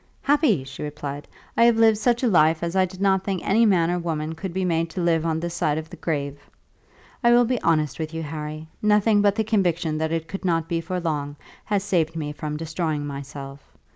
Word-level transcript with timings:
"Happy!" 0.23 0.63
she 0.63 0.81
replied. 0.81 1.27
"I 1.55 1.65
have 1.65 1.77
lived 1.77 1.99
such 1.99 2.23
a 2.23 2.27
life 2.27 2.63
as 2.63 2.75
I 2.75 2.85
did 2.85 2.99
not 3.01 3.23
think 3.23 3.47
any 3.47 3.67
man 3.67 3.91
or 3.91 3.99
woman 3.99 4.33
could 4.33 4.51
be 4.51 4.65
made 4.65 4.89
to 4.89 4.99
live 4.99 5.27
on 5.27 5.39
this 5.39 5.53
side 5.53 5.77
the 5.85 5.95
grave. 5.95 6.39
I 7.23 7.31
will 7.33 7.45
be 7.45 7.61
honest 7.61 7.99
with 7.99 8.11
you, 8.11 8.23
Harry. 8.23 8.67
Nothing 8.81 9.21
but 9.21 9.35
the 9.35 9.43
conviction 9.43 9.99
that 9.99 10.11
it 10.11 10.27
could 10.27 10.43
not 10.43 10.67
be 10.67 10.81
for 10.81 10.99
long 10.99 11.35
has 11.65 11.83
saved 11.83 12.15
me 12.15 12.31
from 12.31 12.57
destroying 12.57 13.05
myself. 13.05 13.59